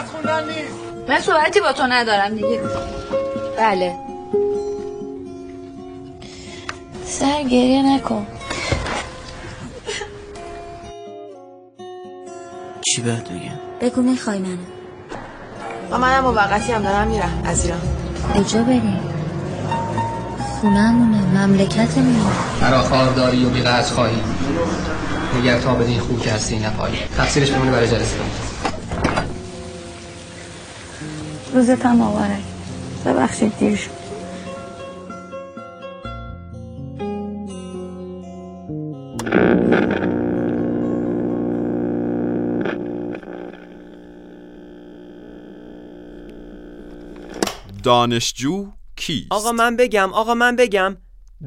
درس 0.00 0.10
خوندن 0.10 0.44
نیست. 0.44 1.08
من 1.08 1.20
صحبتی 1.20 1.60
با 1.60 1.72
تو 1.72 1.82
ندارم 1.82 2.34
دیگه. 2.34 2.60
بله. 3.58 3.96
سر 7.04 7.42
گریه 7.42 7.82
نکن. 7.82 8.26
چی 12.80 13.02
بهت 13.02 13.28
بگم؟ 13.28 13.58
بگو 13.80 14.02
می‌خوای 14.02 14.38
منو. 14.38 14.56
و 15.90 15.98
منم 15.98 16.24
موقتی 16.24 16.72
هم 16.72 16.82
دارم 16.82 17.08
میرم. 17.08 17.42
از 17.46 17.64
ایران 17.64 17.80
اجا 18.34 18.62
بریم؟ 18.62 19.00
خونمونه 20.60 21.46
مملکتمونه. 21.46 22.18
مرا 22.62 22.82
خارداری 22.82 23.44
و 23.44 23.48
بیقدر 23.48 23.94
خواهی. 23.94 24.22
دیگر 25.34 25.58
تا 25.58 25.74
بدین 25.74 26.00
خوب 26.00 26.20
که 26.20 26.32
هستی 26.32 26.58
نپایی. 26.58 26.98
تقصیرش 27.16 27.50
بمونه 27.50 27.70
برای 27.70 27.88
جلسه. 27.88 28.49
روزت 31.54 31.86
هم 31.86 32.02
مبارک 32.02 32.42
ببخشید 33.06 33.58
دیر 33.58 33.76
شد. 33.76 34.00
دانشجو 47.82 48.72
کیست؟ 48.96 49.26
آقا 49.32 49.52
من 49.52 49.76
بگم 49.76 50.12
آقا 50.12 50.34
من 50.34 50.56
بگم. 50.56 50.96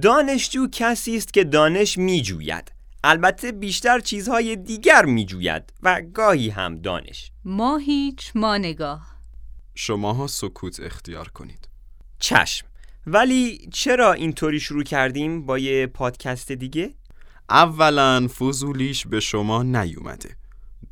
دانشجو 0.01 0.67
کسی 0.71 1.17
است 1.17 1.33
که 1.33 1.43
دانش 1.43 1.97
میجوید. 1.97 2.71
البته 3.03 3.51
بیشتر 3.51 3.99
چیزهای 3.99 4.55
دیگر 4.55 5.05
میجوید 5.05 5.73
و 5.83 6.01
گاهی 6.13 6.49
هم 6.49 6.75
دانش. 6.75 7.31
ما 7.45 7.77
هیچ 7.77 8.31
ما 8.35 8.57
نگاه. 8.57 9.12
شماها 9.75 10.27
سکوت 10.27 10.79
اختیار 10.79 11.27
کنید 11.27 11.69
چشم 12.19 12.67
ولی 13.07 13.69
چرا 13.73 14.13
اینطوری 14.13 14.59
شروع 14.59 14.83
کردیم 14.83 15.45
با 15.45 15.59
یه 15.59 15.87
پادکست 15.87 16.51
دیگه؟ 16.51 16.93
اولا 17.49 18.27
فضولیش 18.27 19.07
به 19.07 19.19
شما 19.19 19.63
نیومده 19.63 20.35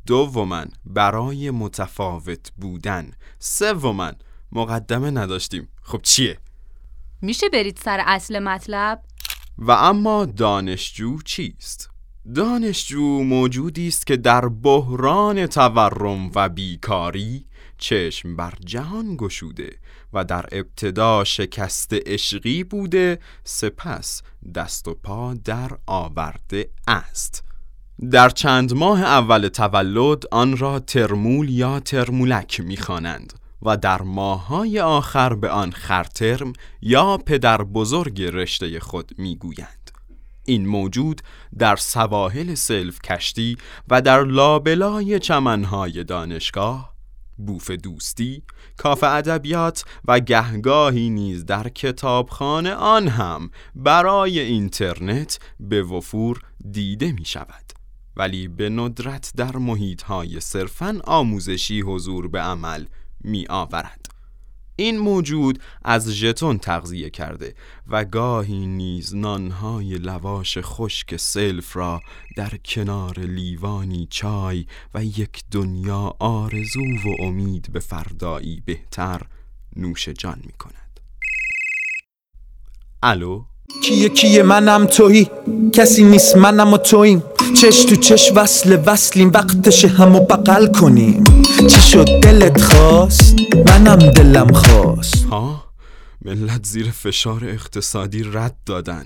دوما 0.06 0.64
برای 0.84 1.50
متفاوت 1.50 2.52
بودن 2.56 3.10
سوما 3.38 4.12
مقدمه 4.52 5.10
نداشتیم 5.10 5.68
خب 5.82 6.00
چیه؟ 6.02 6.38
میشه 7.22 7.48
برید 7.48 7.76
سر 7.76 8.02
اصل 8.06 8.38
مطلب؟ 8.38 9.02
و 9.58 9.70
اما 9.70 10.24
دانشجو 10.24 11.18
چیست؟ 11.22 11.90
دانشجو 12.34 13.22
موجودی 13.22 13.88
است 13.88 14.06
که 14.06 14.16
در 14.16 14.48
بحران 14.48 15.46
تورم 15.46 16.30
و 16.34 16.48
بیکاری 16.48 17.46
چشم 17.82 18.36
بر 18.36 18.52
جهان 18.64 19.16
گشوده 19.16 19.76
و 20.12 20.24
در 20.24 20.46
ابتدا 20.52 21.24
شکست 21.24 21.92
عشقی 22.06 22.64
بوده 22.64 23.18
سپس 23.44 24.22
دست 24.54 24.88
و 24.88 24.94
پا 24.94 25.34
در 25.34 25.70
آورده 25.86 26.70
است. 26.86 27.44
در 28.10 28.28
چند 28.28 28.74
ماه 28.74 29.02
اول 29.02 29.48
تولد 29.48 30.22
آن 30.30 30.56
را 30.56 30.78
ترمول 30.78 31.50
یا 31.50 31.80
ترمولک 31.80 32.60
می‌خوانند 32.60 33.32
و 33.62 33.76
در 33.76 34.02
ماههای 34.02 34.80
آخر 34.80 35.34
به 35.34 35.50
آن 35.50 35.70
خرترم 35.70 36.52
یا 36.82 37.16
پدر 37.16 37.62
بزرگ 37.62 38.22
رشته 38.22 38.80
خود 38.80 39.12
می‌گویند. 39.18 39.90
این 40.44 40.66
موجود 40.66 41.22
در 41.58 41.76
سواحل 41.76 42.54
سلف 42.54 42.98
کشتی 43.00 43.56
و 43.88 44.02
در 44.02 44.24
لابلای 44.24 45.18
چمنهای 45.18 46.04
دانشگاه 46.04 46.91
بوف 47.46 47.70
دوستی، 47.70 48.42
کاف 48.76 49.04
ادبیات 49.04 49.84
و 50.04 50.20
گهگاهی 50.20 51.10
نیز 51.10 51.44
در 51.44 51.68
کتابخانه 51.68 52.74
آن 52.74 53.08
هم 53.08 53.50
برای 53.74 54.40
اینترنت 54.40 55.38
به 55.60 55.82
وفور 55.82 56.40
دیده 56.70 57.12
می 57.12 57.24
شود 57.24 57.72
ولی 58.16 58.48
به 58.48 58.68
ندرت 58.68 59.32
در 59.36 59.56
محیطهای 59.56 60.40
صرفاً 60.40 61.00
آموزشی 61.04 61.80
حضور 61.80 62.28
به 62.28 62.40
عمل 62.40 62.84
می 63.20 63.46
آورد 63.48 64.11
این 64.76 64.98
موجود 64.98 65.62
از 65.82 66.10
ژتون 66.10 66.58
تغذیه 66.58 67.10
کرده 67.10 67.54
و 67.88 68.04
گاهی 68.04 68.66
نیز 68.66 69.14
نانهای 69.14 69.98
لواش 69.98 70.58
خشک 70.60 71.16
سلف 71.16 71.76
را 71.76 72.02
در 72.36 72.52
کنار 72.64 73.18
لیوانی 73.20 74.06
چای 74.10 74.66
و 74.94 75.04
یک 75.04 75.42
دنیا 75.50 76.16
آرزو 76.18 76.84
و 77.04 77.22
امید 77.22 77.72
به 77.72 77.80
فردایی 77.80 78.62
بهتر 78.64 79.22
نوش 79.76 80.08
جان 80.08 80.40
می 80.46 80.52
کند 80.52 81.00
الو؟ 83.02 83.44
کیه 83.82 84.08
کیه 84.08 84.42
منم 84.42 84.86
تویی؟ 84.86 85.30
کسی 85.72 86.04
نیست 86.04 86.36
منم 86.36 86.72
و 86.72 86.76
توییم. 86.76 87.22
چش 87.60 87.84
تو 87.84 87.96
چش 87.96 88.32
وصل 88.34 88.78
وصلیم 88.86 89.30
وقتش 89.34 89.84
همو 89.84 90.20
بغل 90.20 90.66
کنیم. 90.66 91.24
چی 91.70 91.80
شد 91.80 92.20
دلت 92.22 92.60
خواست؟ 92.60 93.36
منم 93.66 93.96
دلم 93.96 94.52
خواست. 94.52 95.24
ها؟ 95.24 95.64
ملت 96.24 96.66
زیر 96.66 96.90
فشار 96.90 97.44
اقتصادی 97.44 98.22
رد 98.32 98.56
دادن. 98.66 99.04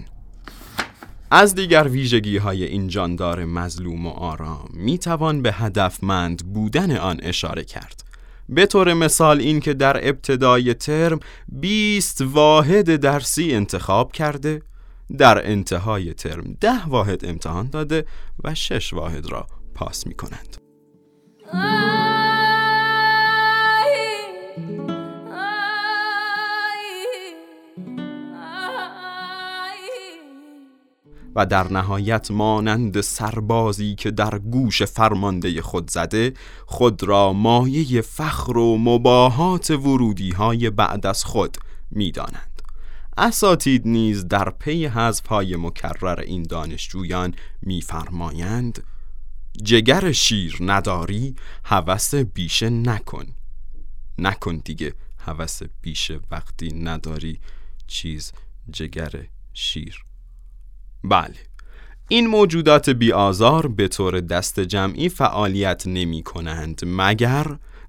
از 1.30 1.54
دیگر 1.54 1.88
ویژگی 1.88 2.36
های 2.36 2.64
این 2.64 2.88
جاندار 2.88 3.44
مظلوم 3.44 4.06
و 4.06 4.10
آرام 4.10 4.68
می 4.72 4.98
توان 4.98 5.42
به 5.42 5.52
هدفمند 5.52 6.52
بودن 6.52 6.96
آن 6.96 7.20
اشاره 7.22 7.64
کرد. 7.64 8.05
به 8.48 8.66
طور 8.66 8.94
مثال 8.94 9.40
این 9.40 9.60
که 9.60 9.74
در 9.74 10.08
ابتدای 10.08 10.74
ترم 10.74 11.20
20 11.48 12.20
واحد 12.20 12.96
درسی 12.96 13.54
انتخاب 13.54 14.12
کرده 14.12 14.62
در 15.18 15.50
انتهای 15.50 16.14
ترم 16.14 16.56
ده 16.60 16.86
واحد 16.86 17.24
امتحان 17.24 17.70
داده 17.70 18.04
و 18.44 18.54
شش 18.54 18.92
واحد 18.92 19.26
را 19.30 19.46
پاس 19.74 20.06
می 20.06 20.14
کنند 20.14 20.56
و 31.36 31.46
در 31.46 31.72
نهایت 31.72 32.30
مانند 32.30 33.00
سربازی 33.00 33.94
که 33.94 34.10
در 34.10 34.38
گوش 34.38 34.82
فرمانده 34.82 35.62
خود 35.62 35.90
زده 35.90 36.34
خود 36.66 37.02
را 37.02 37.32
مایه 37.32 38.00
فخر 38.00 38.58
و 38.58 38.78
مباهات 38.78 39.70
ورودی 39.70 40.30
های 40.30 40.70
بعد 40.70 41.06
از 41.06 41.24
خود 41.24 41.56
می 41.90 42.12
دانند. 42.12 42.62
اساتید 43.18 43.88
نیز 43.88 44.28
در 44.28 44.50
پی 44.50 44.86
حذف 44.86 45.26
های 45.26 45.56
مکرر 45.56 46.20
این 46.20 46.42
دانشجویان 46.42 47.34
میفرمایند 47.62 48.84
جگر 49.62 50.12
شیر 50.12 50.56
نداری 50.60 51.34
هوس 51.64 52.14
بیشه 52.14 52.70
نکن 52.70 53.26
نکن 54.18 54.56
دیگه 54.56 54.94
هوس 55.18 55.62
بیشه 55.82 56.20
وقتی 56.30 56.72
نداری 56.72 57.40
چیز 57.86 58.32
جگر 58.70 59.12
شیر 59.52 60.06
بله. 61.08 61.34
این 62.08 62.26
موجودات 62.26 62.90
بیآزار 62.90 63.66
به 63.66 63.88
طور 63.88 64.20
دست 64.20 64.60
جمعی 64.60 65.08
فعالیت 65.08 65.82
نمی 65.86 66.22
کنند 66.22 66.80
مگر 66.86 67.46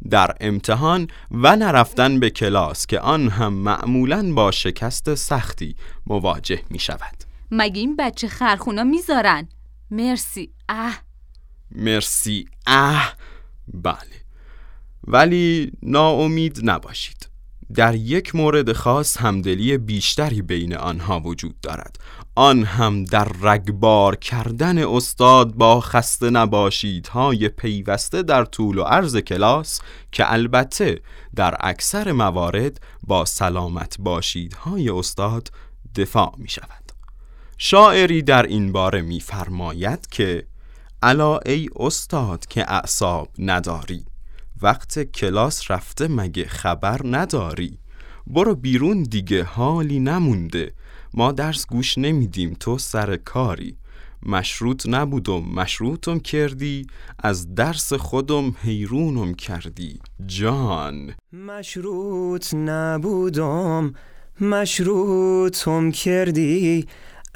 در 0.10 0.36
امتحان 0.40 1.08
و 1.32 1.56
نرفتن 1.56 2.20
به 2.20 2.30
کلاس 2.30 2.86
که 2.86 3.00
آن 3.00 3.30
هم 3.30 3.54
معمولا 3.54 4.34
با 4.34 4.52
شکست 4.52 5.16
سختی 5.16 5.76
مواجه 6.08 6.62
می 6.70 6.80
شود 6.80 7.24
مگه 7.52 7.80
این 7.80 7.96
بچه 7.96 8.28
خرخونا 8.28 8.84
می‌ذارن؟ 8.84 9.48
مرسی. 9.92 10.50
اه. 10.70 11.02
مرسی. 11.72 12.46
اه. 12.68 13.14
بله. 13.74 13.98
ولی 15.08 15.72
ناامید 15.82 16.60
نباشید. 16.64 17.27
در 17.74 17.96
یک 17.96 18.36
مورد 18.36 18.74
خاص 18.74 19.18
همدلی 19.18 19.78
بیشتری 19.78 20.42
بین 20.42 20.76
آنها 20.76 21.20
وجود 21.20 21.62
دارد. 21.62 22.00
آن 22.36 22.64
هم 22.64 23.04
در 23.04 23.28
رگبار 23.42 24.16
کردن 24.16 24.78
استاد 24.78 25.54
با 25.54 25.82
خسته 25.82 26.30
نباشید 26.30 27.08
های 27.08 27.50
پیوسته 27.50 28.24
در 28.24 28.46
طول 28.46 28.78
و 28.78 28.84
عرض 28.84 29.18
کلاس 29.18 29.80
که 30.12 30.34
البته 30.34 31.02
در 31.36 31.58
اکثر 31.60 32.12
موارد 32.12 32.80
با 33.04 33.26
سلامت 33.26 33.96
باشید 34.00 34.54
های 34.54 34.90
استاد 34.90 35.52
دفاع 35.96 36.34
می 36.38 36.50
شود. 36.50 36.92
شاعری 37.58 38.22
در 38.22 38.44
این 38.44 38.72
باره 38.72 39.02
می 39.02 39.20
فرماید 39.20 40.08
که 40.08 40.48
الا 41.02 41.38
ای 41.38 41.70
استاد 41.76 42.46
که 42.46 42.72
اعصاب 42.72 43.30
نداری 43.40 44.06
وقت 44.62 45.00
کلاس 45.00 45.72
رفته 45.72 46.08
مگه 46.08 46.46
خبر 46.46 47.02
نداری؟ 47.04 47.80
برو 48.28 48.56
بیرون 48.56 49.04
دیگه 49.04 49.44
حالی 49.44 50.00
نمونده. 50.00 50.74
ما 51.14 51.32
درس 51.32 51.68
گوش 51.68 51.98
نمیدیم 51.98 52.54
تو 52.60 52.78
سر 52.78 53.18
کاری. 53.18 53.78
مشروط 54.26 54.86
نبودم 54.88 55.44
مشروطم 55.44 56.20
کردی. 56.20 56.88
از 57.20 57.56
درس 57.56 57.94
خودم 57.94 58.56
حیرونم 58.62 59.34
کردی. 59.34 60.00
جان. 60.26 61.14
مشروط 61.34 62.54
نبودم 62.54 63.94
مشروطم 64.42 65.92
کردی. 65.92 66.88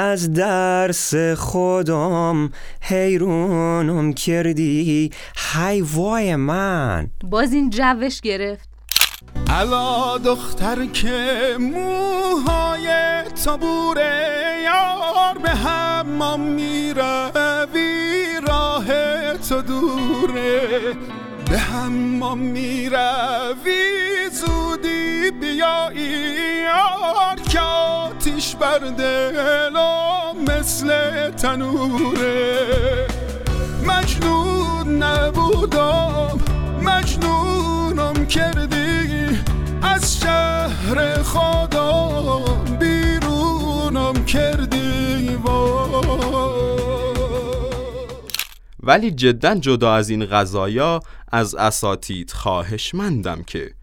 از 0.01 0.33
درس 0.33 1.15
خودم 1.37 2.49
حیرونم 2.81 4.13
کردی. 4.13 5.11
هی 5.53 5.81
وای 5.81 6.35
من. 6.35 7.07
باز 7.23 7.53
این 7.53 7.69
جوش 7.69 8.21
گرفت. 8.21 8.69
الا 9.49 10.17
دختر 10.17 10.85
که 10.85 11.57
موهای 11.59 12.87
تابوره 13.45 14.57
یار 14.63 15.37
به 15.37 15.49
حمام 15.49 16.39
می‌روی 16.39 17.85
راه 18.47 18.85
تو 19.37 19.61
دوره. 19.61 20.79
به 21.49 21.57
حمام 21.57 22.37
می‌روی 22.37 23.71
زودی 24.31 25.31
بیایی 25.41 26.61
یار. 26.63 27.70
که 28.41 28.47
آتیش 28.47 28.55
بر 28.55 28.79
دلم 28.79 30.43
مثل 30.43 31.31
تنوره. 31.31 33.07
مجنون 33.85 35.03
نبودم 35.03 36.39
مجنونم 36.81 38.25
کردی. 38.25 39.39
از 39.81 40.19
شهر 40.19 41.23
خودم 41.23 42.77
بیرونم 42.79 44.25
کردی. 44.25 44.81
ولی 48.83 49.11
جدا 49.11 49.55
جدا 49.55 49.93
از 49.95 50.09
این 50.09 50.25
غذایا 50.25 50.99
از 51.31 51.55
اساتید 51.55 52.31
خواهشمندم 52.31 53.43
که 53.43 53.73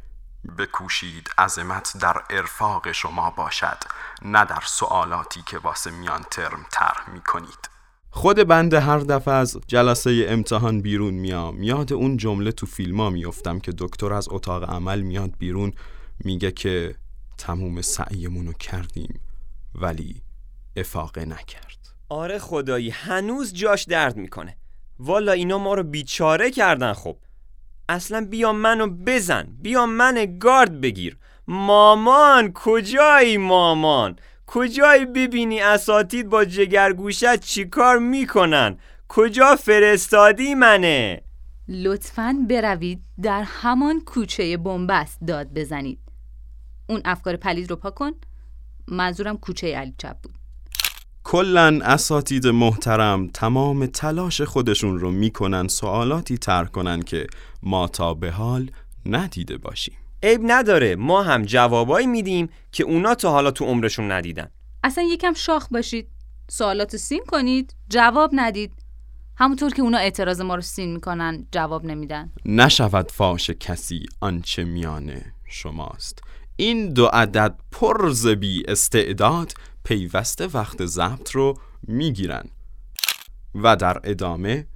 بکوشید 0.59 1.31
عظمت 1.39 1.93
در 2.01 2.17
ارفاق 2.31 2.93
شما 2.93 3.31
باشد. 3.31 3.79
نه 4.25 4.45
در 4.45 4.63
سوالاتی 4.67 5.43
که 5.47 5.59
واسه 5.59 5.91
میان 5.91 6.23
ترم 6.31 6.67
طرح 6.71 7.11
می 7.11 7.21
کنید 7.21 7.79
خود 8.11 8.37
بنده 8.37 8.81
هر 8.81 8.99
دفعه 8.99 9.35
از 9.35 9.59
جلسه 9.67 10.27
امتحان 10.29 10.81
بیرون 10.81 11.15
میام. 11.15 11.63
یاد 11.63 11.93
اون 11.93 12.17
جمله 12.17 12.53
تو 12.53 12.67
فیلما 12.67 13.11
میفتم 13.11 13.59
که 13.59 13.73
دکتر 13.79 14.13
از 14.13 14.29
اتاق 14.31 14.71
عمل 14.71 15.01
میاد 15.01 15.31
بیرون 15.39 15.73
میگه 16.25 16.51
که 16.51 16.95
تموم 17.39 17.83
سعیمونو 17.83 18.53
کردیم 18.53 19.21
ولی 19.75 20.23
افاقه 20.77 21.25
نکرد. 21.25 21.79
آره 22.09 22.39
خدایی 22.39 22.91
هنوز 22.91 23.55
جاش 23.55 23.85
درد 23.85 24.17
می‌کنه. 24.17 24.57
والا 24.99 25.33
اینا 25.33 25.59
ما 25.59 25.75
رو 25.75 25.83
بیچاره 25.83 26.51
کردن 26.51 26.93
خب. 26.93 27.17
اصلا 27.89 28.27
بیا 28.31 28.53
منو 28.53 28.87
بزن 28.87 29.49
بیا 29.63 29.87
من 29.87 30.39
گارد 30.39 30.81
بگیر. 30.81 31.19
مامان 31.51 32.53
کجایی 32.53 33.37
مامان؟ 33.37 34.17
کجایی 34.47 35.07
ببینی 35.07 35.61
اساتید 35.61 36.29
با 36.29 36.45
جگرگوشت 36.45 37.41
چیکار 37.41 37.99
می‌کنن؟ 37.99 38.79
کجا 39.09 39.57
فرستادی 39.57 40.55
منه؟ 40.55 41.23
لطفا 41.69 42.47
بروید 42.49 43.03
در 43.23 43.43
همان 43.47 44.01
کوچه 44.01 44.57
بنبست 44.57 45.19
داد 45.27 45.55
بزنید. 45.55 45.99
اون 46.89 47.01
افکار 47.05 47.37
پلید 47.37 47.71
رو 47.71 47.77
پا 47.77 47.91
کن. 47.91 48.11
منظورم 48.89 49.37
کوچه 49.37 49.77
علی 49.77 49.95
چپ 49.99 50.17
بود. 50.23 50.35
کلا 51.25 51.79
اساتید 51.83 52.47
محترم 52.47 53.29
تمام 53.29 53.87
تلاش 53.87 54.41
خودشون 54.41 54.99
رو 54.99 55.11
می‌کنن 55.11 55.69
سوالاتی 55.69 56.39
طرح 56.39 56.69
کنن 56.69 57.03
که 57.03 57.27
ما 57.63 57.89
تا 57.89 58.15
به 58.15 58.31
حال 58.31 58.71
ندیده 59.07 59.57
باشیم. 59.57 59.95
عیب 60.23 60.41
نداره 60.45 60.97
ما 60.97 61.23
هم 61.23 61.43
جوابایی 61.43 62.07
میدیم 62.07 62.49
که 62.73 62.85
اونا 62.85 63.15
تا 63.15 63.31
حالا 63.31 63.51
تو 63.51 63.65
عمرشون 63.65 64.13
ندیدن. 64.13 64.51
اصلا 64.85 65.05
یکم 65.05 65.33
شاخ 65.33 65.69
باشید. 65.69 66.09
سوالات 66.49 66.97
سین 66.97 67.25
کنید 67.29 67.75
جواب 67.89 68.31
ندید. 68.33 68.73
همونطور 69.37 69.71
که 69.71 69.83
اونا 69.83 69.99
اعتراض 69.99 70.41
ما 70.41 70.55
رو 70.55 70.61
سین 70.61 70.93
می‌کنن 70.93 71.47
جواب 71.53 71.85
نمیدن. 71.85 72.33
نشود 72.45 73.11
فاش 73.11 73.51
کسی 73.51 74.07
آنچه 74.21 74.65
میانه 74.65 75.33
شماست. 75.49 76.21
این 76.57 76.93
دو 76.93 77.07
عدد 77.07 77.55
پرز 77.73 78.27
بی 78.27 78.65
استعداد 78.69 79.53
پیوسته 79.85 80.47
وقت 80.47 80.87
ضبط 80.87 81.31
رو 81.31 81.55
می‌گیرن. 81.83 82.45
و 83.55 83.77
در 83.77 84.01
ادامه 84.05 84.67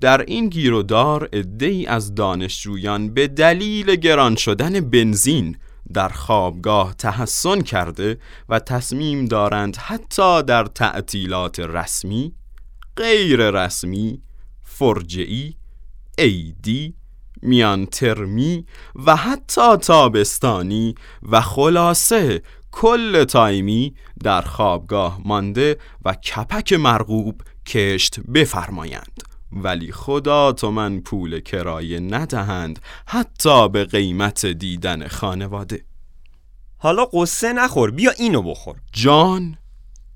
در 0.00 0.20
این 0.20 0.48
گیر 0.48 0.72
و 0.72 0.82
دار 0.82 1.28
ای 1.60 1.86
از 1.86 2.14
دانشجویان 2.14 3.14
به 3.14 3.28
دلیل 3.28 3.96
گران 3.96 4.36
شدن 4.36 4.80
بنزین 4.80 5.56
در 5.92 6.08
خوابگاه 6.08 6.94
تحسن 6.94 7.60
کرده 7.60 8.18
و 8.48 8.58
تصمیم 8.58 9.24
دارند 9.24 9.76
حتی 9.76 10.42
در 10.42 10.64
تعطیلات 10.64 11.60
رسمی 11.60 12.32
غیر 12.96 13.50
رسمی 13.50 14.22
فرجعی 14.62 15.56
عیدی 16.18 16.94
میان 17.42 17.86
ترمی 17.86 18.66
و 19.06 19.16
حتی 19.16 19.76
تابستانی 19.76 20.94
و 21.22 21.40
خلاصه 21.40 22.42
کل 22.72 23.24
تایمی 23.24 23.94
در 24.24 24.42
خوابگاه 24.42 25.20
مانده 25.24 25.78
و 26.04 26.14
کپک 26.14 26.72
مرغوب 26.72 27.42
کشت 27.66 28.20
بفرمایند. 28.20 29.35
ولی 29.52 29.92
خدا 29.92 30.52
تو 30.52 30.70
من 30.70 31.00
پول 31.00 31.40
کرایه 31.40 32.00
ندهند 32.00 32.78
حتی 33.06 33.68
به 33.68 33.84
قیمت 33.84 34.46
دیدن 34.46 35.08
خانواده. 35.08 35.84
حالا 36.78 37.04
قصه 37.04 37.52
نخور 37.52 37.90
بیا 37.90 38.10
اینو 38.10 38.42
بخور. 38.42 38.76
جان 38.92 39.58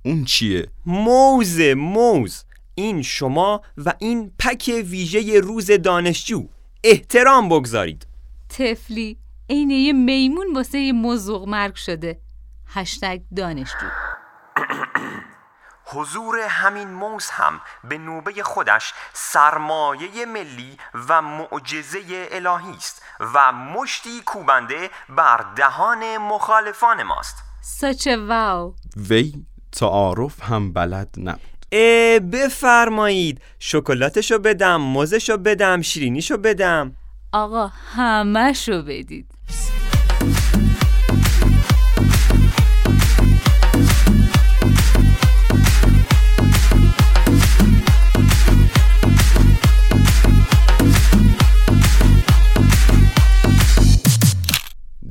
اون 0.05 0.25
چیه؟ 0.25 0.69
موز 0.87 1.61
موز. 1.61 2.45
این 2.75 3.03
شما 3.03 3.61
و 3.77 3.95
این 3.99 4.33
پک 4.39 4.85
ویژه 4.85 5.41
روز 5.41 5.71
دانشجو. 5.71 6.47
احترام 6.85 7.49
بگذارید. 7.49 8.07
تفلی 8.49 9.19
عین 9.51 9.71
یه 9.71 9.93
میمون 9.93 10.55
واسه 10.55 10.79
یه 10.79 10.93
مزوق 10.93 11.49
مرگ 11.49 11.75
شده. 11.75 12.21
هشتگ 12.67 13.21
دانشجو. 13.37 13.87
حضور 15.93 16.39
همین 16.49 16.89
موز 16.89 17.31
هم 17.31 17.61
به 17.85 17.99
نوبه 17.99 18.43
خودش 18.43 18.93
سرمایه 19.13 20.27
ملی 20.27 20.79
و 21.09 21.23
معجزه 21.23 22.01
الهی 22.31 22.77
است 22.77 23.03
و 23.35 23.53
مشتی 23.53 24.21
کوبنده 24.27 24.91
بر 25.09 25.45
دهان 25.57 26.17
مخالفان 26.17 27.03
ماست. 27.03 27.37
سچ 27.61 28.09
واو. 28.29 28.75
وی 28.97 29.33
تعارف 29.73 30.43
هم 30.43 30.73
بلد 30.73 31.09
نبود. 31.19 31.67
اه 31.73 32.19
بفرمایید. 32.19 33.41
شکلاتشو 33.59 34.39
بدم 34.39 34.77
موزشو 34.77 35.37
بدم 35.37 35.83
شیرینیشو 35.83 36.37
بدم. 36.37 36.97
آقا 37.33 37.71
همشو 37.97 38.83
بدید. 38.83 39.27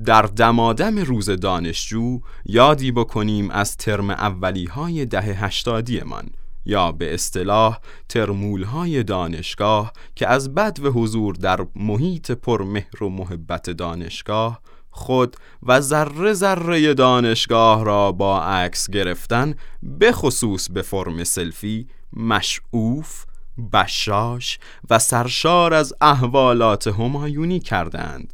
در 0.10 0.22
دمادم 0.22 1.00
روز 1.00 1.30
دانشجو 1.30 2.20
یادی 2.46 2.92
بکنیم 2.92 3.52
از 3.52 3.78
ترم 3.78 4.10
اولی 4.10 4.66
های 4.66 5.06
ده 5.06 5.22
هشتادی 5.22 6.02
من 6.02 6.24
یا 6.66 6.92
به 6.92 7.14
اصطلاح 7.14 7.80
ترمول 8.10 8.64
های 8.64 9.04
دانشگاه 9.04 9.94
که 10.16 10.28
از 10.28 10.54
بد 10.54 10.80
و 10.84 10.92
حضور 10.92 11.36
در 11.36 11.66
محیط 11.76 12.32
پرمهر 12.32 13.04
و 13.04 13.10
محبت 13.10 13.70
دانشگاه 13.70 14.62
خود 14.92 15.38
و 15.64 15.82
ذره 15.82 16.34
ذره 16.34 16.94
دانشگاه 16.94 17.86
را 17.86 18.12
با 18.12 18.44
عکس 18.44 18.90
گرفتن 18.90 19.54
به 19.84 20.12
خصوص 20.12 20.70
به 20.70 20.82
فرم 20.82 21.24
سلفی 21.24 21.88
مشعوف 22.14 23.26
بشاش 23.74 24.60
و 24.90 25.00
سرشار 25.00 25.74
از 25.74 25.94
احوالات 26.02 26.88
همایونی 26.88 27.60
کردند 27.60 28.34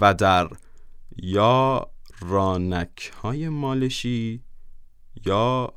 و 0.00 0.14
در 0.14 0.48
یا 1.22 1.90
رانک 2.20 3.12
های 3.22 3.48
مالشی 3.48 4.42
یا 5.26 5.74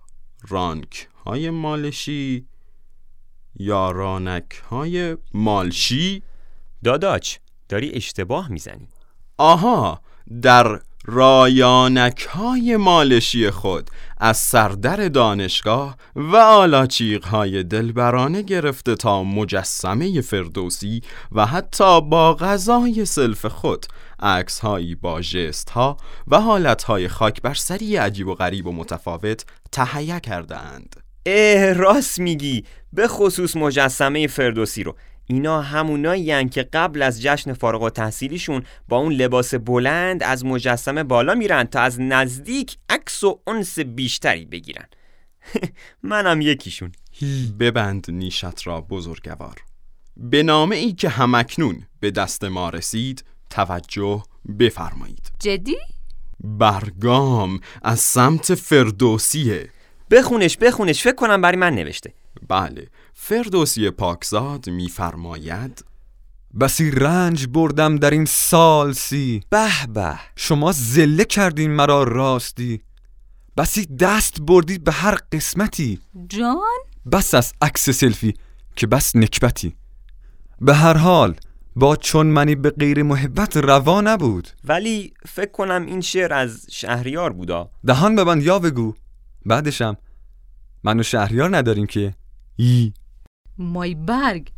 رانک 0.50 1.10
های 1.26 1.50
مالشی 1.50 2.48
یا 3.56 3.92
رانک 3.92 4.52
های 4.70 5.18
مالشی؟ 5.34 6.24
داداچ 6.84 7.38
داری 7.70 7.92
اشتباه 7.92 8.52
می‌زنی. 8.52 8.88
آها 9.38 10.02
در 10.42 10.82
رایانک 11.06 12.22
های 12.22 12.78
مالشی 12.78 13.50
خود 13.50 13.90
از 14.18 14.38
سردر 14.38 15.08
دانشگاه 15.08 15.98
و 16.16 16.36
آلاچیق 16.36 17.26
های 17.26 17.64
دلبرانه 17.64 18.42
گرفته 18.42 18.96
تا 18.96 19.24
مجسمه 19.24 20.22
فردوسی 20.22 21.02
و 21.32 21.46
حتی 21.46 22.02
با 22.02 22.34
غذای 22.34 23.06
سلف 23.06 23.46
خود 23.46 23.86
عکس 24.20 24.60
هایی 24.60 24.96
با 24.96 25.22
ژست 25.22 25.70
ها 25.70 25.98
و 26.28 26.42
حالت 26.42 26.84
های 26.84 27.08
خاک 27.08 27.42
بر 27.42 27.54
سری 27.54 27.96
عجیب 27.96 28.28
و 28.28 28.36
غریب 28.36 28.68
و 28.68 28.72
متفاوت 28.72 29.46
تهیه 29.72 30.20
کرده 30.20 30.58
اند. 30.58 30.96
اه 31.26 31.74
راست 31.74 32.20
میگی 32.20 32.64
به 32.94 33.08
خصوص 33.08 33.56
مجسمه 33.56 34.28
فردوسی 34.28 34.84
رو 34.84 34.96
اینا 35.26 35.62
همونایی 35.62 36.50
که 36.50 36.64
قبل 36.64 37.02
از 37.02 37.22
جشن 37.22 37.54
فارغ 37.54 37.90
تحصیلیشون 37.90 38.64
با 38.88 38.98
اون 38.98 39.14
لباس 39.14 39.54
بلند 39.54 40.24
از 40.24 40.46
مجسمه 40.46 41.04
بالا 41.04 41.36
میرن 41.36 41.64
تا 41.64 41.80
از 41.80 42.02
نزدیک 42.02 42.78
عکس 42.90 43.24
و 43.24 43.40
انس 43.48 43.80
بیشتری 43.80 44.46
بگیرن. 44.46 44.86
منم 46.04 46.42
یکیشون. 46.42 46.92
ببند 47.60 48.06
نیشت 48.10 48.68
را 48.68 48.82
بزرگوار. 48.82 49.56
به 50.18 50.44
نامه 50.44 50.76
ای 50.76 50.94
که 50.94 51.10
همکنون 51.10 51.84
به 52.00 52.12
دست 52.12 52.44
ما 52.44 52.70
رسید 52.70 53.24
توجه 53.50 54.24
بفرمایید. 54.60 55.32
جدی؟ 55.40 55.78
برگام 56.44 57.60
از 57.82 58.00
سمت 58.00 58.56
فردوسیه. 58.56 59.70
بخونش 60.12 60.58
بخونش. 60.58 61.04
فکر 61.04 61.16
کنم 61.16 61.42
برای 61.42 61.58
من 61.58 61.76
نوشته. 61.76 62.14
بله 62.50 62.88
فردوسی 63.14 63.90
پاکزاد 63.90 64.70
میفرماید 64.70 65.86
بسی 66.60 66.92
رنج 66.92 67.48
بردم 67.48 67.96
در 67.96 68.12
این 68.12 68.26
سال 68.26 68.94
سی 68.94 69.42
به 69.50 69.70
به 69.94 70.20
شما 70.36 70.72
زله 70.72 71.26
کردین 71.26 71.72
مرا 71.72 72.04
راستی. 72.04 72.82
بسی 73.58 73.86
دست 73.86 74.42
بردی 74.42 74.78
به 74.78 74.92
هر 74.92 75.18
قسمتی. 75.32 76.00
جان؟ 76.30 76.58
بس 77.12 77.34
از 77.34 77.54
عکس 77.62 77.90
سلفی 77.90 78.34
که 78.76 78.88
بس 78.88 79.16
نکبتی. 79.16 79.76
به 80.62 80.74
هر 80.74 80.98
حال 80.98 81.36
با 81.76 81.96
چون 81.96 82.28
منی 82.28 82.56
به 82.56 82.70
غیر 82.70 83.04
محبت 83.04 83.58
روا 83.58 84.02
نبود. 84.02 84.48
ولی 84.64 85.14
فکر 85.26 85.52
کنم 85.52 85.86
این 85.86 86.02
شعر 86.02 86.34
از 86.34 86.66
شهریار 86.72 87.34
بودا. 87.34 87.70
دهان 87.86 88.16
ببند 88.16 88.44
یا 88.44 88.60
بگو. 88.60 88.94
بعدشم 89.46 89.98
منو 90.84 91.04
شهریار 91.04 91.58
نداریم 91.58 91.86
که 91.86 92.14
ای 92.56 92.94
مای 93.58 93.96
برگ. 93.96 94.52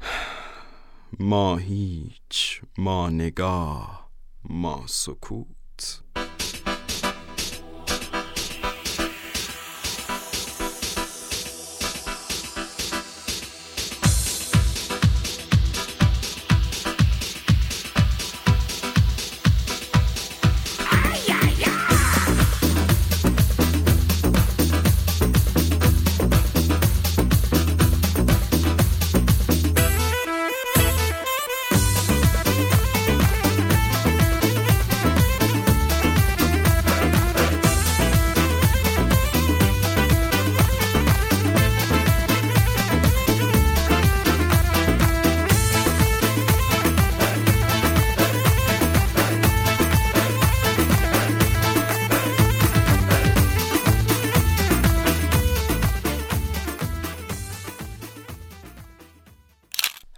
ما 1.20 1.58
هیچ 1.58 2.62
ما 2.78 3.10
نگاه 3.10 4.10
ما 4.50 4.84
سکوت. 4.88 6.04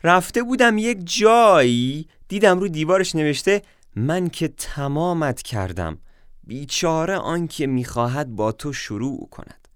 رفته 0.07 0.43
بودم 0.43 0.77
یک 0.77 0.97
جایی 1.03 2.07
دیدم 2.27 2.59
رو 2.59 2.67
دیوارش 2.67 3.15
نوشته 3.15 3.61
من 3.95 4.29
که 4.29 4.47
تمامت 4.47 5.41
کردم. 5.41 5.97
بیچاره 6.43 7.15
آنکه 7.15 7.67
می‌خواهد 7.67 8.35
با 8.35 8.51
تو 8.51 8.73
شروع 8.73 9.29
کند. 9.29 9.67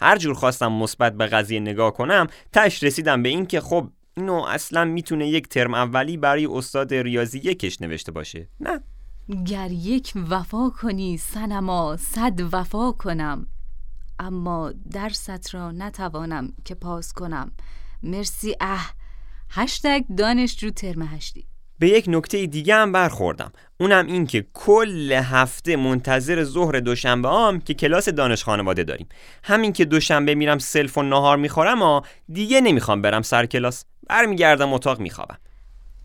هر 0.00 0.16
جور 0.16 0.34
خواستم 0.34 0.72
مثبت 0.72 1.16
به 1.16 1.26
قضیه 1.26 1.60
نگاه 1.60 1.92
کنم 1.92 2.26
تش 2.52 2.82
رسیدم 2.82 3.22
به 3.22 3.28
این 3.28 3.46
که 3.46 3.60
خب 3.60 3.88
اینو 4.16 4.34
اصلا 4.34 4.84
می‌تونه 4.84 5.28
یک 5.28 5.48
ترم 5.48 5.74
اولی 5.74 6.16
برای 6.16 6.46
استاد 6.46 6.94
ریاضی 6.94 7.38
یکش 7.38 7.82
نوشته 7.82 8.12
باشه. 8.12 8.48
نه. 8.60 8.80
گر 9.46 9.70
یک 9.70 10.12
وفا 10.30 10.70
کنی 10.70 11.16
سنما 11.16 11.96
صد 11.96 12.40
وفا 12.52 12.92
کنم. 12.92 13.46
اما 14.18 14.72
درست 14.90 15.54
را 15.54 15.72
نتوانم 15.72 16.52
که 16.64 16.74
پاس 16.74 17.12
کنم. 17.12 17.52
مرسی 18.02 18.56
اه. 18.60 18.92
هشتگ 19.50 20.04
دانشجو 20.18 20.70
ترم 20.70 21.02
هشتی. 21.02 21.46
به 21.78 21.88
یک 21.88 22.04
نکته 22.08 22.46
دیگه 22.46 22.74
هم 22.74 22.92
برخوردم. 22.92 23.52
اونم 23.80 24.06
این 24.06 24.26
که 24.26 24.46
کل 24.54 25.12
هفته 25.12 25.76
منتظر 25.76 26.44
ظهر 26.44 26.80
دوشنبه 26.80 27.28
هم 27.28 27.60
که 27.60 27.74
کلاس 27.74 28.08
دانش 28.08 28.44
خانواده 28.44 28.84
داریم. 28.84 29.08
همین 29.44 29.72
که 29.72 29.84
دوشنبه 29.84 30.34
میرم 30.34 30.58
سلف 30.58 30.98
و 30.98 31.02
نهار 31.02 31.36
می‌خورم 31.36 31.82
و 31.82 32.00
دیگه 32.32 32.60
نمی‌خوام 32.60 33.02
برم 33.02 33.22
سر 33.22 33.46
کلاس. 33.46 33.84
برمیگردم 34.08 34.72
اتاق 34.72 35.00
میخوابم. 35.00 35.38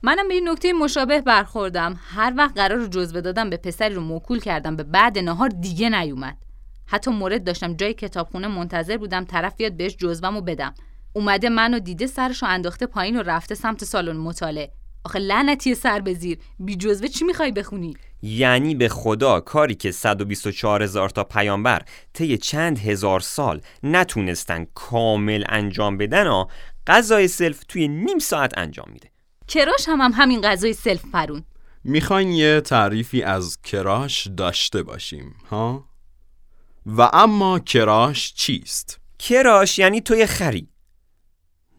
منم 0.03 0.27
به 0.27 0.33
این 0.33 0.50
نکته 0.50 0.74
مشابه 0.74 1.21
برخوردم. 1.21 2.00
هر 2.15 2.33
وقت 2.38 2.55
قرار 2.55 2.77
رو 2.77 2.88
جزوه 2.88 3.21
دادن 3.21 3.50
به 3.50 3.57
پسری 3.57 3.93
رو 3.93 4.01
موکول 4.01 4.39
کردم. 4.39 4.75
به 4.75 4.83
بعد 4.83 5.19
نهار 5.19 5.50
دیگه 5.50 5.89
نیومد. 5.89 6.38
حتی 6.86 7.12
مورد 7.12 7.43
داشتم 7.43 7.74
جلوی 7.74 7.93
کتابخونه 7.93 8.48
منتظر 8.48 8.98
بودم 8.98 9.25
طرف 9.25 9.55
بیاد 9.55 9.77
بهش 9.77 9.95
جزوه‌مو 9.95 10.41
بدم. 10.41 10.74
اومده 11.13 11.50
منو 11.50 11.80
دیده 11.80 12.08
سرشو 12.08 12.46
انداخته 12.46 12.86
پایین 12.86 13.18
و 13.18 13.22
رفته 13.22 13.56
سمت 13.56 13.84
سالن 13.84 14.18
مطالعه. 14.18 14.72
آخه 15.03 15.20
لعنتی 15.20 15.75
سر 15.75 16.00
به 16.00 16.13
زیر 16.13 16.38
بی 16.60 16.75
جزوه 16.75 17.08
چی 17.08 17.25
می‌خوای 17.25 17.51
بخونی؟ 17.51 17.94
یعنی 18.22 18.75
به 18.75 18.89
خدا 18.89 19.39
کاری 19.39 19.75
که 19.75 19.91
124 19.91 20.84
هزار 20.84 21.10
تا 21.10 21.24
پیامبر 21.24 21.82
طی 22.13 22.38
چند 22.38 22.80
هزار 22.80 23.20
سال 23.20 23.62
نتونستن 23.84 24.65
کامل 24.74 25.44
انجام 25.50 25.98
بدن 25.98 26.27
ها 26.27 26.48
غذای 26.88 27.27
سلف 27.27 27.63
توی 27.68 27.88
نیم 27.88 28.20
ساعت 28.20 28.58
انجام 28.58 28.88
میده. 28.94 29.12
crush 29.48 29.89
هم, 29.89 30.01
هم 30.01 30.12
همین 30.15 30.41
غذای 30.41 30.74
سلف 30.74 31.01
پرون. 31.13 31.44
می‌خواین 31.84 32.32
یه 32.32 32.62
تعریفی 32.62 33.24
از 33.24 33.62
crush 33.62 34.27
داشته 34.27 34.84
باشیم 34.84 35.36
ها؟ 35.50 35.86
و 36.86 37.10
اما 37.13 37.60
کراش 37.60 38.34
چیست؟ 38.34 39.00
کراش 39.20 39.80
یعنی 39.80 40.01
توی 40.01 40.25
خری 40.25 40.70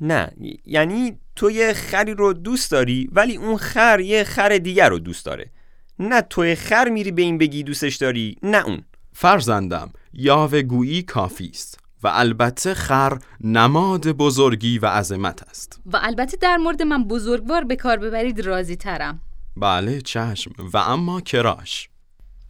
نه 0.02 0.30
یعنی 0.66 1.18
تو 1.36 1.50
یه 1.50 1.72
خری 1.72 2.14
رو 2.14 2.32
دوست 2.32 2.70
داری 2.70 3.08
ولی 3.12 3.36
اون 3.36 3.56
خر 3.56 4.00
یه 4.00 4.24
خر 4.24 4.58
دیگر 4.58 4.88
رو 4.88 4.98
دوست 4.98 5.26
داره. 5.26 5.50
نه 5.98 6.20
توی 6.20 6.54
خر 6.54 6.88
میری 6.88 7.12
به 7.12 7.22
این 7.22 7.38
بگی 7.38 7.62
دوستش 7.62 7.96
داری 7.96 8.36
نه 8.42 8.66
اون. 8.66 8.84
فرزندم 9.12 9.92
یاوه 10.12 10.62
گویی 10.62 11.02
کافی 11.02 11.50
است 11.54 11.78
و 12.02 12.08
البته 12.12 12.74
خر 12.74 13.18
نماد 13.40 14.08
بزرگی 14.08 14.78
و 14.78 14.86
عظمت 14.86 15.42
است. 15.42 15.80
و 15.86 15.98
البته 16.02 16.36
در 16.36 16.56
مورد 16.56 16.82
من 16.82 17.04
بزرگوار 17.04 17.64
به 17.64 17.76
کار 17.76 17.96
ببرید 17.96 18.40
راضی 18.40 18.76
ترم. 18.76 19.20
بله 19.56 20.00
چشم. 20.00 20.50
و 20.72 20.76
اما 20.76 21.20
کراش. 21.20 21.88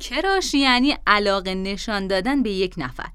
crush 0.01 0.55
یعنی 0.55 0.97
علاقه 1.07 1.55
نشان 1.55 2.07
دادن 2.07 2.43
به 2.43 2.51
یک 2.51 2.75
نفر 2.77 3.09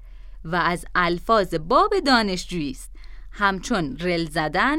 و 0.44 0.56
از 0.56 0.84
الفاظ 0.94 1.54
باب 1.54 1.94
دانشجویی 2.06 2.70
است. 2.70 2.97
همچون 3.38 3.96
رل 4.00 4.24
زدن 4.24 4.76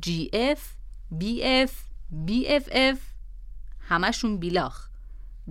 جی 0.00 0.30
اف 0.32 0.68
بی 1.10 1.44
اف 1.44 1.72
بی 2.10 2.48
اف 2.48 2.68
اف 2.72 2.98
همشون 3.88 4.38
بیلاخ 4.38 4.88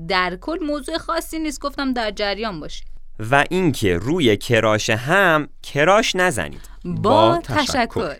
در 0.07 0.35
کل 0.41 0.57
موضوع 0.61 0.97
خاصی 0.97 1.39
نیست 1.39 1.61
گفتم 1.61 1.93
در 1.93 2.11
جریان 2.11 2.59
باشه 2.59 2.85
و 3.31 3.45
اینکه 3.49 3.97
روی 3.97 4.37
crush 4.37 4.89
هم 4.89 5.49
crush 5.63 6.15
نزنید 6.15 6.69
با, 6.85 6.91
با 7.01 7.37
تشکر. 7.43 7.85
تشکر. 7.85 8.15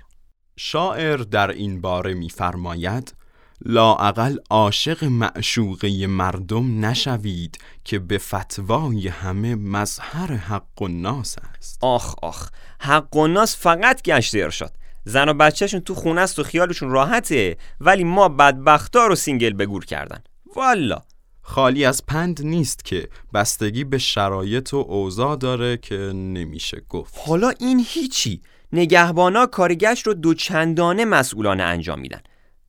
شاعر 0.57 1.17
در 1.17 1.51
این 1.51 1.81
باره 1.81 2.13
میفرماید 2.13 3.15
لااقل 3.61 4.37
عاشق 4.49 5.03
معشوقه 5.03 6.07
مردم 6.07 6.85
نشوید 6.85 7.57
که 7.83 7.99
به 7.99 8.17
فتوای 8.17 9.07
همه 9.07 9.55
مظهر 9.55 10.33
حق 10.33 10.81
الناس 10.81 11.35
است. 11.57 11.77
آخ 11.81 12.15
آخ 12.21 12.49
حق 12.79 13.15
الناس 13.15 13.57
فقط 13.57 14.01
گشت 14.01 14.35
ارشاد. 14.35 14.73
زن 15.03 15.29
و 15.29 15.33
بچهشون 15.33 15.79
تو 15.79 15.95
خونه 15.95 16.21
است 16.21 16.39
و 16.39 16.43
خیالشون 16.43 16.89
راحته 16.89 17.57
ولی 17.81 18.03
ما 18.03 18.29
بدبختا 18.29 19.07
رو 19.07 19.15
single 19.15 19.53
به 19.53 19.66
گور 19.66 19.85
کردن. 19.85 20.23
والا. 20.55 21.01
خالی 21.41 21.85
از 21.85 22.05
پند 22.05 22.41
نیست 22.41 22.85
که 22.85 23.09
بستگی 23.33 23.83
به 23.83 23.97
شرایط 23.97 24.73
و 24.73 24.77
اوضاع 24.77 25.35
داره 25.35 25.77
که 25.77 25.95
نمیشه 26.13 26.81
گفت. 26.89 27.13
حالا 27.25 27.53
این 27.59 27.85
هیچی. 27.87 28.41
نگهبانا 28.73 29.45
کارگشت 29.45 30.07
رو 30.07 30.13
دوچندانه 30.13 31.05
مسئولانه 31.05 31.63
انجام 31.63 31.99
میدن. 31.99 32.21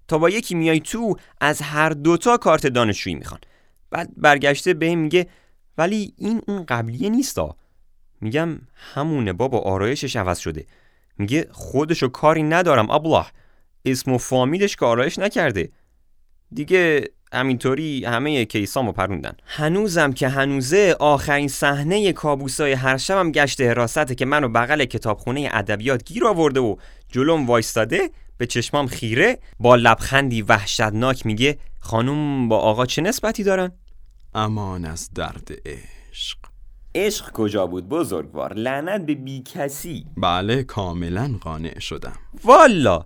تا 0.08 0.18
با 0.18 0.30
یکی 0.30 0.54
میای 0.54 0.80
تو 0.80 1.16
از 1.40 1.62
هر 1.62 1.88
دوتا 1.88 2.36
کارت 2.36 2.66
دانشجویی 2.66 3.16
می‌خوان. 3.16 3.40
بعد 3.90 4.10
برگشته 4.16 4.75
به 4.75 4.94
میگه 4.94 5.26
ولی 5.78 6.14
این 6.18 6.42
اون 6.48 6.64
قبلیه 6.68 7.10
نیستا. 7.10 7.56
میگم 8.20 8.58
همونه 8.75 9.32
بابا 9.32 9.58
آرایشش 9.58 10.16
عوض 10.16 10.38
شده. 10.38 10.66
میگه 11.18 11.48
خودشو 11.50 12.08
کاری 12.08 12.42
ندارم 12.42 12.90
ابله. 12.90 13.25
اسم 13.84 14.12
و 14.12 14.18
فامیلش 14.18 14.76
که 14.76 14.86
آرایش 14.86 15.18
نکرده. 15.18 15.70
دیگه 16.52 17.10
همینطوری 17.32 18.04
همه 18.04 18.44
کیسامو 18.44 18.92
پروندن. 18.92 19.32
هنوزم 19.44 20.12
که 20.12 20.28
هنوزه 20.28 20.96
آخرین 21.00 21.48
صحنه 21.48 22.12
کابوسای 22.12 22.72
هر 22.72 22.96
شبم 22.96 23.32
گشت 23.32 23.60
حراسته 23.60 24.14
که 24.14 24.25
منو 24.25 24.48
بغل 24.48 24.84
کتابخونه 24.84 25.48
ادبیات 25.52 26.04
گیر 26.04 26.26
آورده 26.26 26.60
و 26.60 26.76
جلوم 27.08 27.46
وایستاده 27.46 28.10
به 28.38 28.47
چشمام 28.47 28.87
خیره 28.87 29.38
با 29.61 29.76
لبخندی 29.76 30.43
وحشتناک 30.43 31.26
میگه 31.26 31.59
خانوم 31.81 32.49
با 32.49 32.59
آقا 32.59 32.87
چه 32.87 33.02
نسبتی 33.02 33.45
دارن؟ 33.45 33.73
امان 34.35 34.85
از 34.85 35.11
درد 35.14 35.49
عشق. 35.66 36.38
عشق 36.95 37.33
کجا 37.33 37.66
بود 37.66 37.88
بزرگوار؟ 37.88 38.55
لعنت 38.55 39.07
به 39.07 39.14
بی 39.14 39.43
کسی 39.43 40.07
بله 40.16 40.62
کاملا 40.62 41.38
قانع 41.40 41.78
شدم. 41.78 42.16
والا! 42.45 43.05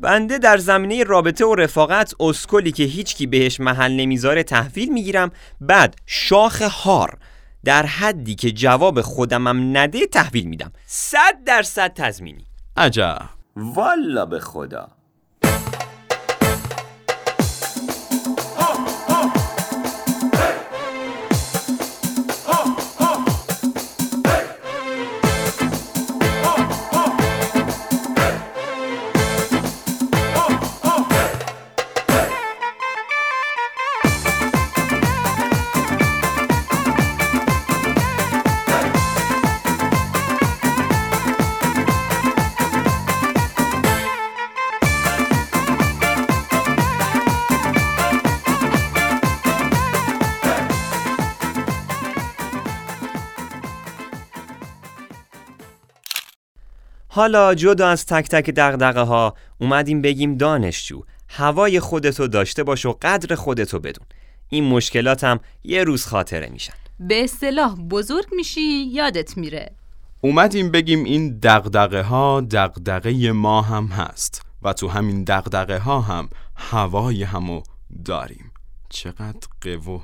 بنده 0.00 0.38
در 0.38 0.58
زمینه 0.58 1.04
رابطه 1.04 1.46
و 1.46 1.54
رفاقت 1.54 2.14
اسکلی 2.20 2.72
که 2.72 2.84
هیچکی 2.84 3.26
بهش 3.26 3.60
محل 3.60 3.92
نمی‌ذاره 3.92 4.42
تحویل 4.42 4.92
می‌گیرم. 4.92 5.30
بعد 5.60 5.96
شاخ 6.06 6.62
هار. 6.62 7.18
در 7.64 7.86
حدی 7.86 8.34
که 8.34 8.50
جواب 8.50 9.00
خودمم 9.00 9.76
نده 9.76 10.06
تحویل 10.06 10.46
میدم. 10.46 10.72
صد 10.86 11.44
درصد 11.46 11.92
تضمینی. 11.94 12.46
عجب! 12.76 13.35
والا 13.56 14.26
به 14.26 14.40
خدا. 14.40 14.95
حالا 57.16 57.54
جدا 57.54 57.88
از 57.88 58.06
تک 58.06 58.28
تک 58.28 58.50
دغدغه 58.50 59.00
ها 59.00 59.34
اومدیم 59.58 60.02
بگیم 60.02 60.36
دانشجو 60.36 61.02
هوای 61.28 61.80
خودتو 61.80 62.26
داشته 62.26 62.62
باش 62.62 62.86
و 62.86 62.98
قدر 63.02 63.34
خودتو 63.34 63.80
بدون. 63.80 64.06
این 64.48 64.64
مشکلات 64.64 65.24
هم 65.24 65.40
یه 65.64 65.84
روز 65.84 66.06
خاطره 66.06 66.48
میشن. 66.48 66.72
به 67.00 67.24
اصطلاح 67.24 67.74
بزرگ 67.74 68.26
میشی 68.32 68.60
یادت 68.92 69.36
میره. 69.36 69.72
اومدیم 70.20 70.70
بگیم 70.70 71.04
این 71.04 71.38
دغدغه 71.42 72.02
ها 72.02 72.40
دغدغه 72.40 73.32
ما 73.32 73.62
هم 73.62 73.86
هست 73.86 74.42
و 74.62 74.72
تو 74.72 74.88
همین 74.88 75.24
دغدغه 75.24 75.78
ها 75.78 76.00
هم 76.00 76.28
هوای 76.56 77.22
همو 77.22 77.62
داریم. 78.04 78.52
چقدر 78.88 79.48
قوه 79.60 80.00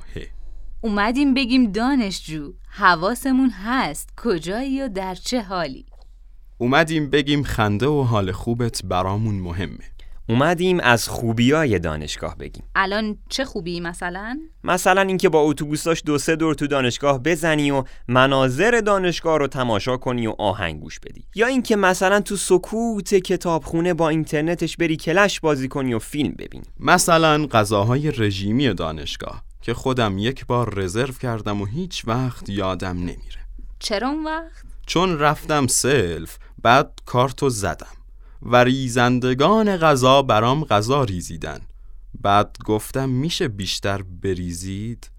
اومدیم 0.81 1.33
بگیم 1.33 1.71
دانشجو 1.71 2.53
حواسمون 2.69 3.49
هست 3.49 4.09
کجایی 4.23 4.81
و 4.81 4.87
در 4.87 5.15
چه 5.15 5.41
حالی. 5.41 5.85
اومدیم 6.63 7.09
بگیم 7.09 7.43
خنده 7.43 7.87
و 7.87 8.03
حال 8.03 8.31
خوبت 8.31 8.81
برامون 8.85 9.35
مهمه. 9.35 9.83
اومدیم 10.29 10.79
از 10.79 11.09
خوبیای 11.09 11.79
دانشگاه 11.79 12.37
بگیم. 12.37 12.63
الان 12.75 13.17
چه 13.29 13.45
خوبی 13.45 13.79
مثلا؟ 13.79 14.39
مثلا 14.63 15.01
اینکه 15.01 15.29
با 15.29 15.39
اتوبوساش 15.41 16.03
دو 16.05 16.17
سه 16.17 16.35
دور 16.35 16.55
تو 16.55 16.67
دانشگاه 16.67 17.23
بزنی 17.23 17.71
و 17.71 17.83
مناظر 18.07 18.81
دانشگاه 18.85 19.37
رو 19.37 19.47
تماشا 19.47 19.97
کنی 19.97 20.27
و 20.27 20.35
آهنگ 20.37 20.81
گوش 20.81 20.99
بدی. 20.99 21.23
یا 21.35 21.47
اینکه 21.47 21.75
مثلا 21.75 22.19
تو 22.19 22.35
سکوت 22.35 23.15
کتابخونه 23.15 23.93
با 23.93 24.09
اینترنتش 24.09 24.77
بری 24.77 24.97
کلش 24.97 25.39
بازی 25.39 25.67
کنی 25.67 25.93
و 25.93 25.99
فیلم 25.99 26.31
ببینی. 26.31 26.65
مثلا 26.79 27.47
غذاهای 27.47 28.11
رژیمی 28.11 28.73
دانشگاه 28.73 29.43
که 29.61 29.73
خودم 29.73 30.17
یک 30.17 30.45
بار 30.45 30.73
رزرو 30.79 31.13
کردم 31.13 31.61
و 31.61 31.65
هیچ 31.65 32.07
وقت 32.07 32.49
یادم 32.49 32.97
نمیره. 32.97 33.43
چرا 33.79 34.09
اون 34.09 34.23
وقت؟ 34.23 34.73
چون 34.85 35.19
رفتم 35.19 35.67
سلف 35.67 36.37
بعد 36.63 36.99
کارتو 37.05 37.49
زدم. 37.49 37.87
و 38.41 38.63
ریزندگان 38.63 39.77
غذا 39.77 40.21
برام 40.21 40.63
غذا 40.63 41.03
ریزیدن. 41.03 41.59
بعد 42.21 42.57
گفتم 42.65 43.09
میشه 43.09 43.47
بیشتر 43.47 44.01
بریزید؟ 44.01 45.09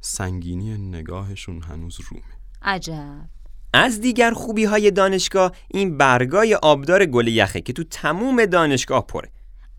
سنگینی 0.00 0.78
نگاهشون 0.78 1.62
هنوز 1.62 1.98
رومه. 2.10 2.22
عجب. 2.62 3.28
از 3.72 4.00
دیگر 4.00 4.30
خوبی 4.30 4.64
های 4.64 4.90
دانشگاه 4.90 5.52
این 5.68 5.98
برگای 5.98 6.54
آبدار 6.54 7.06
گل 7.06 7.26
یخه 7.26 7.60
که 7.60 7.72
تو 7.72 7.84
تموم 7.84 8.46
دانشگاه 8.46 9.06
پره. 9.06 9.30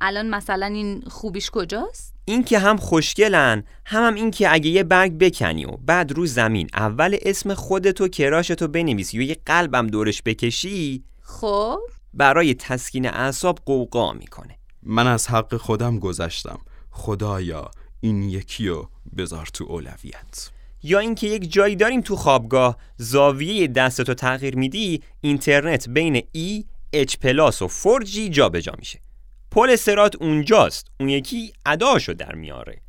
الان 0.01 0.29
مثلا 0.29 0.65
این 0.65 1.01
خوبیش 1.01 1.49
کجاست؟ 1.51 2.16
این 2.29 2.43
که 2.43 2.59
هم 2.59 2.77
خوشگلن 2.77 3.63
هم, 3.85 4.03
هم 4.03 4.15
این 4.15 4.31
که 4.31 4.53
اگه 4.53 4.69
یه 4.69 4.83
برگ 4.83 5.17
بکنی 5.17 5.65
و 5.65 5.71
بعد 5.71 6.11
رو 6.11 6.25
زمین 6.25 6.69
اول 6.73 7.17
اسم 7.21 7.53
خودتو 7.53 8.07
کراشتو 8.07 8.67
بنویسی 8.67 9.19
و 9.19 9.21
یه 9.21 9.37
قلبم 9.45 9.87
دورش 9.87 10.21
بکشی 10.25 11.03
خب؟ 11.21 11.79
برای 12.13 12.53
تسکین 12.53 13.05
اعصاب 13.07 13.59
قوقا 13.65 14.13
می‌کنه. 14.13 14.57
من 14.83 15.07
از 15.07 15.27
حق 15.27 15.57
خودم 15.57 15.99
گذشتم. 15.99 16.59
خدایا 16.91 17.71
این 17.99 18.23
یکی 18.23 18.67
رو 18.67 18.89
بذار 19.17 19.45
تو 19.53 19.65
اولویت. 19.69 20.49
یا 20.83 20.99
اینکه 20.99 21.27
یک 21.27 21.51
جایی 21.51 21.75
داریم 21.75 22.01
تو 22.01 22.15
خوابگاه 22.15 22.77
زاویه 22.97 23.67
دستتو 23.67 24.13
تغییر 24.13 24.55
میدی 24.55 25.01
اینترنت 25.21 25.89
بین 25.89 26.23
ای 26.31 26.65
اچ 26.93 27.17
پلاس 27.17 27.61
و 27.61 27.67
4G 27.67 28.17
جابجا 28.17 28.73
میشه. 28.79 28.99
پل 29.57 29.75
سرات 29.75 30.15
اونجاست. 30.21 30.87
اون 30.99 31.09
یکی 31.09 31.53
اداشو 31.65 32.13
در 32.13 32.35
میاره. 32.35 32.81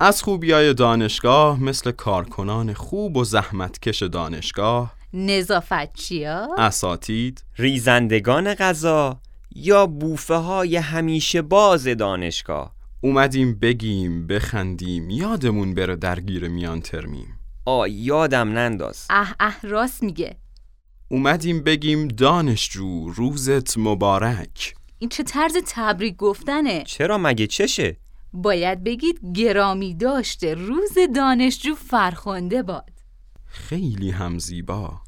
از 0.00 0.22
خوبیای 0.22 0.74
دانشگاه 0.74 1.62
مثل 1.62 1.90
کارکنان 1.90 2.72
خوب 2.72 3.16
و 3.16 3.24
زحمتکش 3.24 4.02
دانشگاه. 4.02 4.94
نظافت 5.14 5.92
چیا؟ 5.92 6.48
اساتید. 6.58 7.44
ریزندگان 7.56 8.54
غذا 8.54 9.20
یا 9.54 9.86
بوفه 9.86 10.34
های 10.34 10.76
همیشه 10.76 11.42
باز 11.42 11.88
دانشگاه. 11.88 12.74
اومدیم 13.00 13.58
بگیم 13.58 14.26
بخندیم 14.26 15.10
یادمون 15.10 15.74
بره 15.74 15.96
درگیر 15.96 16.48
میان 16.48 16.80
ترمیم. 16.80 17.38
آ 17.64 17.86
یادم 17.86 18.48
ننداز. 18.48 19.06
اه 19.10 19.34
اه 19.40 19.56
راست 19.62 20.02
میگه. 20.02 20.36
اومدیم 21.08 21.62
بگیم 21.62 22.08
دانشجو 22.08 23.08
روزت 23.10 23.78
مبارک. 23.78 24.74
این 25.04 25.08
چه 25.08 25.22
طرز 25.22 25.56
تبریک 25.66 26.16
گفتنه؟ 26.16 26.82
چرا 26.86 27.18
مگه؟ 27.18 27.46
چشه؟ 27.46 27.96
باید 28.32 28.84
بگید 28.84 29.20
گرامی 29.34 29.94
داشته. 29.94 30.54
روز 30.54 30.98
دانشجو 31.16 31.74
فرخنده 31.74 32.62
باد. 32.62 32.90
خیلی 33.46 34.10
هم 34.10 34.38
زیبا. 34.38 35.00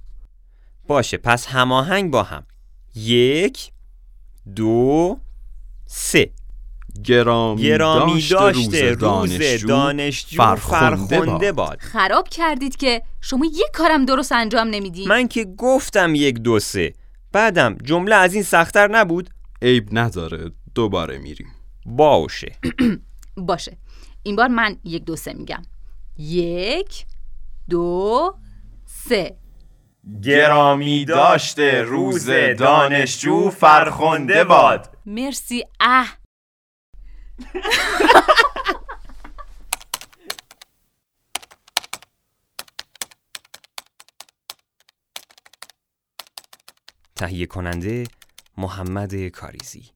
باشه 0.87 1.17
پس 1.17 1.47
هماهنگ 1.47 2.11
با 2.11 2.23
هم. 2.23 2.47
یک 2.95 3.73
دو 4.57 5.19
سه. 5.87 6.31
گرامی, 7.05 7.63
گرامی 7.63 8.13
داشته 8.29 8.51
روز 8.51 8.75
روز 8.75 8.99
دانشجو, 8.99 9.69
دانشجو 9.69 10.37
فرخنده 10.37 11.07
فرخنده 11.17 11.53
باد. 11.53 11.69
باد 11.69 11.79
خراب 11.81 12.29
کردید 12.29 12.77
که 12.77 13.03
شما 13.21 13.45
یک 13.47 13.71
کارم 13.73 14.05
درست 14.05 14.33
انجام 14.33 14.69
نمیدی 14.69 15.07
من 15.07 15.29
که 15.29 15.45
گفتم 15.45 16.15
یک 16.15 16.39
دو 16.39 16.59
سه. 16.59 16.95
بعدم 17.33 17.77
جمله 17.85 18.15
از 18.15 18.35
این 18.35 18.43
سختتر 18.43 18.89
نبود. 18.89 19.31
عیب 19.67 19.89
نداره 19.93 20.51
دوباره 20.75 21.19
میریم. 21.19 21.47
باشه. 21.87 22.57
باشه. 23.37 23.77
این 24.23 24.37
بار 24.37 24.49
من 24.49 24.77
یک 24.85 25.05
دو 25.05 25.17
سه 25.17 25.33
میگم. 25.33 25.63
یک 26.19 27.07
دو 27.71 28.35
سه. 28.85 29.37
گرامی 30.23 31.05
داشته 31.05 31.83
روز 31.83 32.31
دانشجو 32.59 33.51
فرخنده 33.51 34.45
باد. 34.45 34.97
مرسی. 35.07 35.65
اه. 35.81 36.19
تهیه 47.17 47.47
کننده 47.47 48.05
محمد 48.59 49.29
کاریزی. 49.29 49.91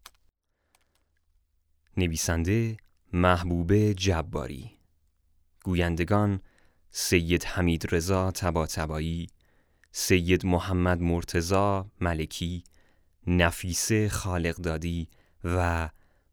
نویسنده 1.96 2.76
محبوب 3.12 3.92
جباری. 3.92 4.70
گویندگان 5.64 6.40
سید 6.90 7.44
حمید 7.44 7.94
رضا 7.94 8.30
تباتبایی 8.30 9.26
سید 9.92 10.46
محمد 10.46 11.00
مرتزا 11.00 11.90
ملکی 12.00 12.64
نفیسه 13.26 14.08
خالقدادی 14.08 15.08
و 15.44 15.90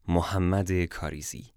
محمد 0.07 0.85
کاریزی. 0.85 1.56